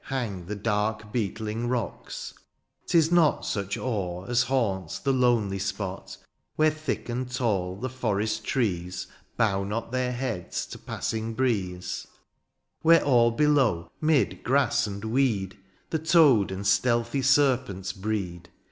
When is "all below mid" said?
13.03-14.41